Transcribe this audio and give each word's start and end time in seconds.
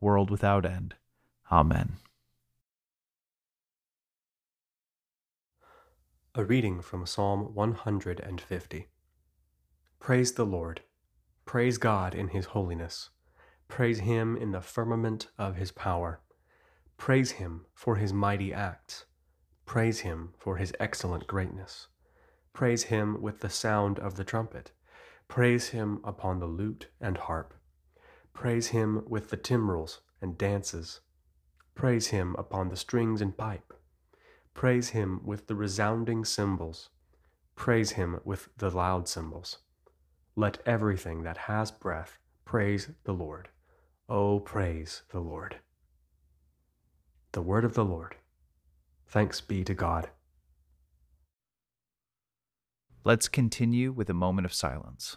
world 0.00 0.30
without 0.30 0.64
end. 0.64 0.94
Amen. 1.50 1.98
A 6.34 6.44
reading 6.44 6.80
from 6.80 7.06
Psalm 7.06 7.54
150. 7.54 8.88
Praise 9.98 10.32
the 10.32 10.46
Lord. 10.46 10.82
Praise 11.44 11.76
God 11.76 12.14
in 12.14 12.28
his 12.28 12.46
holiness. 12.46 13.10
Praise 13.68 14.00
him 14.00 14.36
in 14.36 14.52
the 14.52 14.60
firmament 14.60 15.26
of 15.36 15.56
his 15.56 15.72
power. 15.72 16.20
Praise 16.96 17.32
him 17.32 17.66
for 17.74 17.96
his 17.96 18.12
mighty 18.12 18.52
acts. 18.52 19.06
Praise 19.66 20.00
him 20.00 20.34
for 20.38 20.56
his 20.56 20.72
excellent 20.80 21.26
greatness. 21.26 21.88
Praise 22.52 22.84
him 22.84 23.20
with 23.20 23.40
the 23.40 23.50
sound 23.50 23.98
of 23.98 24.16
the 24.16 24.24
trumpet. 24.24 24.72
Praise 25.28 25.68
him 25.68 26.00
upon 26.04 26.40
the 26.40 26.46
lute 26.46 26.88
and 27.00 27.16
harp. 27.16 27.54
Praise 28.32 28.68
him 28.68 29.04
with 29.08 29.30
the 29.30 29.36
timbrels 29.36 30.00
and 30.20 30.38
dances. 30.38 31.00
Praise 31.74 32.08
him 32.08 32.34
upon 32.38 32.68
the 32.68 32.76
strings 32.76 33.20
and 33.20 33.36
pipe. 33.36 33.72
Praise 34.54 34.90
him 34.90 35.20
with 35.24 35.46
the 35.46 35.54
resounding 35.54 36.24
cymbals. 36.24 36.90
Praise 37.56 37.92
him 37.92 38.20
with 38.24 38.48
the 38.56 38.70
loud 38.70 39.08
cymbals. 39.08 39.58
Let 40.36 40.58
everything 40.66 41.22
that 41.22 41.36
has 41.36 41.70
breath 41.70 42.18
praise 42.44 42.90
the 43.04 43.12
Lord. 43.12 43.48
Oh, 44.08 44.40
praise 44.40 45.02
the 45.10 45.20
Lord. 45.20 45.56
The 47.32 47.42
word 47.42 47.64
of 47.64 47.74
the 47.74 47.84
Lord. 47.84 48.16
Thanks 49.06 49.40
be 49.40 49.64
to 49.64 49.74
God. 49.74 50.10
Let's 53.04 53.28
continue 53.28 53.92
with 53.92 54.10
a 54.10 54.14
moment 54.14 54.44
of 54.44 54.52
silence. 54.52 55.16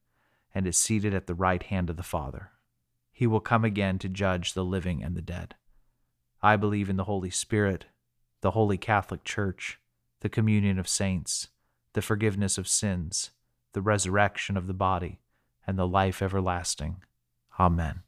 and 0.53 0.67
is 0.67 0.77
seated 0.77 1.13
at 1.13 1.27
the 1.27 1.35
right 1.35 1.63
hand 1.63 1.89
of 1.89 1.97
the 1.97 2.03
Father. 2.03 2.51
He 3.11 3.27
will 3.27 3.39
come 3.39 3.63
again 3.63 3.99
to 3.99 4.09
judge 4.09 4.53
the 4.53 4.65
living 4.65 5.03
and 5.03 5.15
the 5.15 5.21
dead. 5.21 5.55
I 6.41 6.55
believe 6.55 6.89
in 6.89 6.97
the 6.97 7.03
Holy 7.03 7.29
Spirit, 7.29 7.85
the 8.41 8.51
Holy 8.51 8.77
Catholic 8.77 9.23
Church, 9.23 9.79
the 10.21 10.29
communion 10.29 10.79
of 10.79 10.87
saints, 10.87 11.49
the 11.93 12.01
forgiveness 12.01 12.57
of 12.57 12.67
sins, 12.67 13.31
the 13.73 13.81
resurrection 13.81 14.57
of 14.57 14.67
the 14.67 14.73
body, 14.73 15.19
and 15.67 15.77
the 15.77 15.87
life 15.87 16.21
everlasting. 16.21 17.03
Amen. 17.59 18.01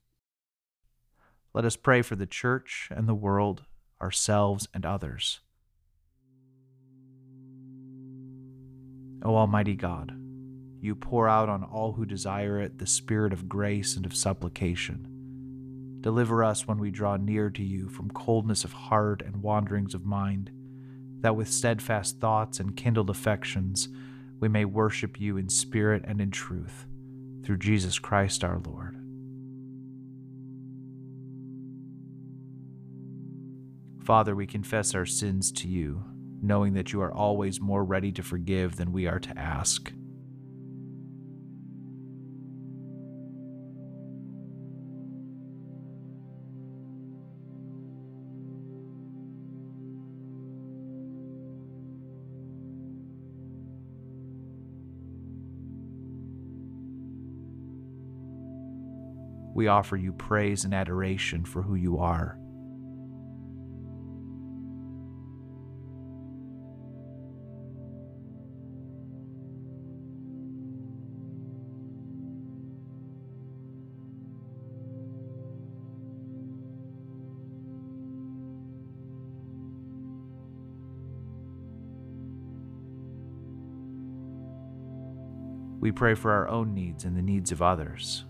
Let 1.54 1.66
us 1.66 1.76
pray 1.76 2.02
for 2.02 2.16
the 2.16 2.26
Church 2.26 2.90
and 2.92 3.08
the 3.08 3.14
world, 3.14 3.64
ourselves 4.02 4.68
and 4.74 4.86
others. 4.86 5.40
O 9.24 9.36
Almighty 9.36 9.76
God, 9.76 10.23
you 10.84 10.96
pour 10.96 11.30
out 11.30 11.48
on 11.48 11.64
all 11.64 11.94
who 11.94 12.06
desire 12.06 12.60
it 12.60 12.78
the 12.78 12.86
spirit 12.86 13.32
of 13.32 13.48
grace 13.48 13.96
and 13.96 14.06
of 14.06 14.14
supplication. 14.14 15.08
Deliver 16.02 16.44
us 16.44 16.68
when 16.68 16.78
we 16.78 16.92
draw 16.92 17.16
near 17.16 17.50
to 17.50 17.64
you 17.64 17.88
from 17.88 18.10
coldness 18.10 18.66
of 18.66 18.74
heart 18.74 19.22
and 19.22 19.42
wanderings 19.42 19.94
of 19.94 20.06
mind, 20.06 20.52
that 21.22 21.38
with 21.38 21.48
steadfast 21.48 22.20
thoughts 22.20 22.60
and 22.60 22.76
kindled 22.76 23.10
affections 23.10 23.88
we 24.42 24.50
may 24.50 24.66
worship 24.66 25.22
you 25.22 25.38
in 25.38 25.48
spirit 25.48 26.04
and 26.06 26.20
in 26.20 26.32
truth, 26.32 26.86
through 27.46 27.60
Jesus 27.60 27.98
Christ 27.98 28.44
our 28.44 28.60
Lord. 28.60 28.98
Father, 34.04 34.36
we 34.36 34.46
confess 34.46 34.94
our 34.94 35.06
sins 35.06 35.50
to 35.54 35.70
you, 35.70 36.04
knowing 36.42 36.74
that 36.74 36.92
you 36.92 37.02
are 37.02 37.14
always 37.14 37.62
more 37.62 37.86
ready 37.86 38.12
to 38.12 38.22
forgive 38.22 38.76
than 38.76 38.92
we 38.92 39.08
are 39.08 39.20
to 39.20 39.40
ask. 39.40 39.94
We 59.54 59.68
offer 59.68 59.96
you 59.96 60.12
praise 60.14 60.66
and 60.66 60.74
adoration 60.74 61.46
for 61.46 61.62
who 61.62 61.76
you 61.76 62.00
are. 62.00 62.38
We 85.80 85.92
pray 85.92 86.16
for 86.16 86.32
our 86.32 86.48
own 86.48 86.74
needs 86.74 87.04
and 87.04 87.18
the 87.18 87.22
needs 87.22 87.52
of 87.52 87.62
others. 87.62 88.24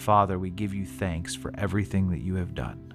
Father, 0.00 0.38
we 0.38 0.48
give 0.48 0.72
you 0.72 0.86
thanks 0.86 1.34
for 1.34 1.52
everything 1.58 2.10
that 2.10 2.20
you 2.20 2.36
have 2.36 2.54
done. 2.54 2.94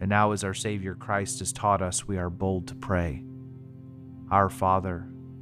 And 0.00 0.08
now, 0.08 0.32
as 0.32 0.42
our 0.42 0.54
Savior 0.54 0.94
Christ 0.94 1.40
has 1.40 1.52
taught 1.52 1.82
us, 1.82 2.08
we 2.08 2.16
are 2.16 2.30
bold 2.30 2.68
to 2.68 2.74
pray. 2.74 3.22
Our 4.30 4.48
Father, 4.48 5.09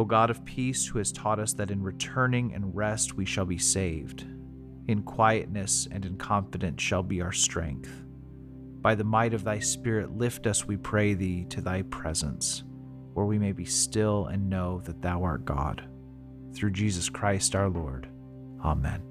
O 0.00 0.04
God 0.06 0.30
of 0.30 0.46
peace, 0.46 0.86
who 0.86 0.96
has 0.96 1.12
taught 1.12 1.38
us 1.38 1.52
that 1.52 1.70
in 1.70 1.82
returning 1.82 2.54
and 2.54 2.74
rest 2.74 3.18
we 3.18 3.26
shall 3.26 3.44
be 3.44 3.58
saved, 3.58 4.24
in 4.88 5.02
quietness 5.02 5.86
and 5.92 6.06
in 6.06 6.16
confidence 6.16 6.80
shall 6.80 7.02
be 7.02 7.20
our 7.20 7.32
strength. 7.32 8.02
By 8.80 8.94
the 8.94 9.04
might 9.04 9.34
of 9.34 9.44
thy 9.44 9.58
Spirit, 9.58 10.16
lift 10.16 10.46
us, 10.46 10.66
we 10.66 10.78
pray 10.78 11.12
thee, 11.12 11.44
to 11.50 11.60
thy 11.60 11.82
presence, 11.82 12.64
where 13.12 13.26
we 13.26 13.38
may 13.38 13.52
be 13.52 13.66
still 13.66 14.24
and 14.24 14.48
know 14.48 14.80
that 14.86 15.02
thou 15.02 15.22
art 15.22 15.44
God. 15.44 15.86
Through 16.54 16.70
Jesus 16.70 17.10
Christ 17.10 17.54
our 17.54 17.68
Lord. 17.68 18.08
Amen. 18.64 19.02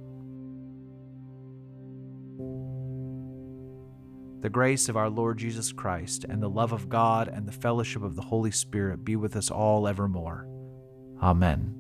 The 4.42 4.50
grace 4.50 4.90
of 4.90 4.98
our 4.98 5.12
Lord 5.12 5.38
Jesus 5.38 5.72
Christ, 5.72 6.24
and 6.24 6.42
the 6.42 6.50
love 6.50 6.72
of 6.72 6.90
God, 6.90 7.28
and 7.28 7.48
the 7.48 7.52
fellowship 7.52 8.02
of 8.02 8.16
the 8.16 8.24
Holy 8.24 8.50
Spirit 8.50 9.06
be 9.06 9.16
with 9.16 9.36
us 9.36 9.52
all 9.52 9.88
evermore. 9.88 10.48
Amen. 11.22 11.76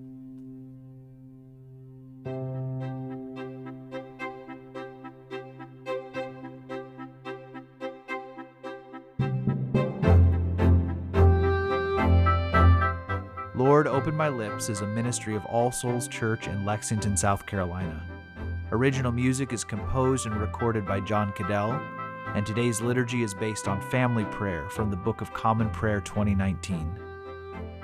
Lord, 13.55 13.87
Open 13.87 14.15
My 14.15 14.29
Lips 14.29 14.69
is 14.69 14.81
a 14.81 14.87
ministry 14.87 15.35
of 15.35 15.45
All 15.45 15.71
Souls 15.71 16.07
Church 16.07 16.47
in 16.47 16.65
Lexington, 16.65 17.17
South 17.17 17.45
Carolina. 17.45 18.01
Original 18.71 19.11
music 19.11 19.51
is 19.51 19.63
composed 19.63 20.25
and 20.25 20.35
recorded 20.35 20.85
by 20.85 20.99
John 20.99 21.33
Cadell, 21.33 21.81
and 22.35 22.45
today's 22.45 22.81
liturgy 22.81 23.23
is 23.23 23.33
based 23.33 23.67
on 23.67 23.81
family 23.81 24.25
prayer 24.25 24.69
from 24.69 24.89
the 24.89 24.97
Book 24.97 25.21
of 25.21 25.33
Common 25.33 25.69
Prayer 25.69 25.99
2019. 26.01 27.08